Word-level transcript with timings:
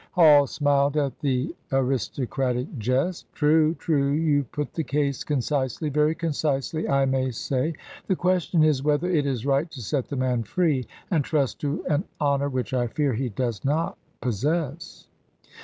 Hall 0.13 0.47
smiled 0.47 0.97
at 0.97 1.19
the 1.19 1.53
aristocratic 1.71 2.65
jest. 2.79 3.31
"True 3.33 3.75
true; 3.75 4.09
you 4.13 4.43
put 4.45 4.73
the 4.73 4.83
case 4.83 5.23
concisely 5.23 5.89
very 5.89 6.15
concisely, 6.15 6.89
I 6.89 7.05
may 7.05 7.29
say. 7.29 7.75
The 8.07 8.15
question 8.15 8.63
is, 8.63 8.81
whether 8.81 9.07
it 9.07 9.27
is 9.27 9.45
right 9.45 9.69
to 9.69 9.79
set 9.79 10.07
the 10.07 10.15
man 10.15 10.41
free, 10.41 10.87
and 11.11 11.23
trust 11.23 11.59
to 11.61 11.85
an 11.87 12.05
honour 12.19 12.49
which 12.49 12.73
I 12.73 12.87
fear 12.87 13.13
he 13.13 13.29
does 13.29 13.63
not 13.63 13.95
possess." 14.21 15.05